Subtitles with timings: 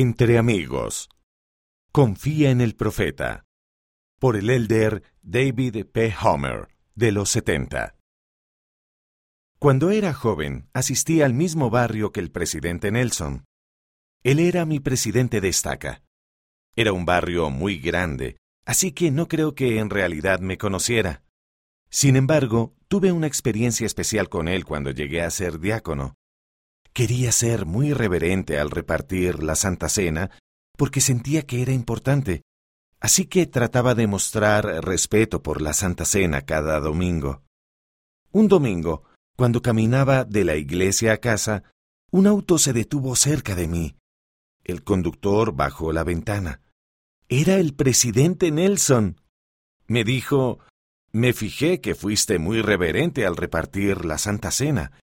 [0.00, 1.08] Entre amigos.
[1.90, 3.46] Confía en el profeta.
[4.20, 6.14] Por el elder David P.
[6.22, 7.96] Homer, de los 70.
[9.58, 13.44] Cuando era joven, asistí al mismo barrio que el presidente Nelson.
[14.22, 16.04] Él era mi presidente de estaca.
[16.76, 21.24] Era un barrio muy grande, así que no creo que en realidad me conociera.
[21.90, 26.14] Sin embargo, tuve una experiencia especial con él cuando llegué a ser diácono.
[26.98, 30.32] Quería ser muy reverente al repartir la Santa Cena
[30.76, 32.42] porque sentía que era importante,
[32.98, 37.44] así que trataba de mostrar respeto por la Santa Cena cada domingo.
[38.32, 39.04] Un domingo,
[39.36, 41.62] cuando caminaba de la iglesia a casa,
[42.10, 43.94] un auto se detuvo cerca de mí.
[44.64, 46.62] El conductor bajó la ventana.
[47.28, 49.20] Era el presidente Nelson.
[49.86, 50.58] Me dijo,
[51.12, 54.98] me fijé que fuiste muy reverente al repartir la Santa Cena.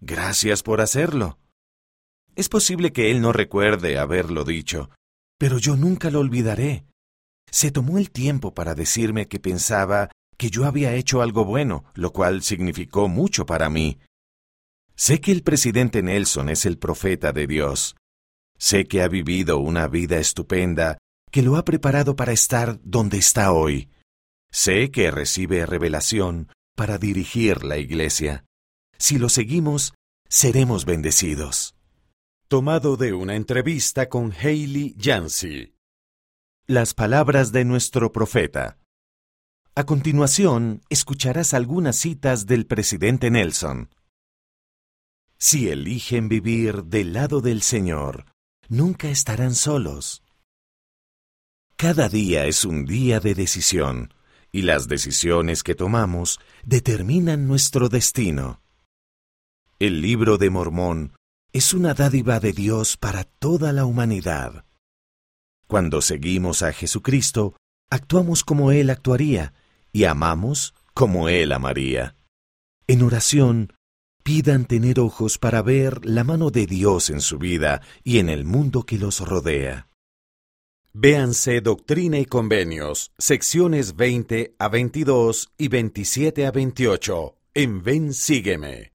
[0.00, 1.38] Gracias por hacerlo.
[2.36, 4.90] Es posible que él no recuerde haberlo dicho,
[5.38, 6.86] pero yo nunca lo olvidaré.
[7.50, 12.12] Se tomó el tiempo para decirme que pensaba que yo había hecho algo bueno, lo
[12.12, 13.98] cual significó mucho para mí.
[14.94, 17.96] Sé que el presidente Nelson es el profeta de Dios.
[18.58, 20.98] Sé que ha vivido una vida estupenda
[21.30, 23.90] que lo ha preparado para estar donde está hoy.
[24.50, 28.44] Sé que recibe revelación para dirigir la iglesia.
[28.98, 29.94] Si lo seguimos,
[30.32, 31.74] seremos bendecidos.
[32.46, 35.74] Tomado de una entrevista con Hailey Yancey.
[36.68, 38.78] Las palabras de nuestro profeta.
[39.74, 43.90] A continuación, escucharás algunas citas del presidente Nelson.
[45.36, 48.26] Si eligen vivir del lado del Señor,
[48.68, 50.22] nunca estarán solos.
[51.74, 54.14] Cada día es un día de decisión
[54.52, 58.60] y las decisiones que tomamos determinan nuestro destino.
[59.80, 61.14] El libro de Mormón
[61.54, 64.66] es una dádiva de Dios para toda la humanidad.
[65.66, 67.56] Cuando seguimos a Jesucristo,
[67.88, 69.54] actuamos como Él actuaría
[69.90, 72.14] y amamos como Él amaría.
[72.88, 73.72] En oración,
[74.22, 78.44] pidan tener ojos para ver la mano de Dios en su vida y en el
[78.44, 79.88] mundo que los rodea.
[80.92, 88.88] Véanse Doctrina y Convenios, secciones 20 a 22 y 27 a 28, en Ven Sígueme.